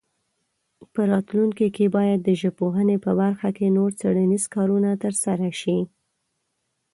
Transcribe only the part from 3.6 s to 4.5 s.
نور څېړنیز